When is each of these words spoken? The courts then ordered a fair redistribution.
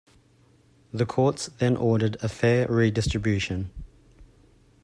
The 0.91 1.05
courts 1.05 1.51
then 1.59 1.77
ordered 1.77 2.15
a 2.23 2.27
fair 2.27 2.67
redistribution. 2.67 3.69